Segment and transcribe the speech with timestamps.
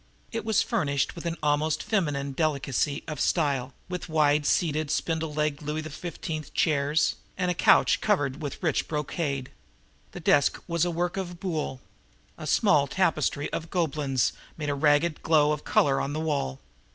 [0.31, 5.61] It was furnished with an almost feminine delicacy of style, with wide seated, spindle legged
[5.61, 6.51] Louis XV.
[6.55, 9.51] chairs and a couch covered with rich brocade.
[10.13, 11.81] The desk was a work of Boulle.
[12.35, 16.57] A small tapestry of the Gobelins made a ragged glow of color on the wall.